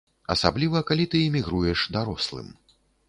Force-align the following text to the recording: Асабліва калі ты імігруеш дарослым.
Асабліва 0.35 0.81
калі 0.89 1.05
ты 1.11 1.21
імігруеш 1.27 1.85
дарослым. 1.99 2.49